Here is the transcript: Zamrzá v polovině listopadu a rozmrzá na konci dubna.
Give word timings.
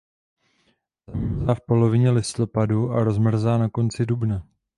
Zamrzá 1.07 1.55
v 1.55 1.61
polovině 1.67 2.09
listopadu 2.11 2.91
a 2.91 3.03
rozmrzá 3.03 3.57
na 3.57 3.69
konci 3.69 4.05
dubna. 4.05 4.47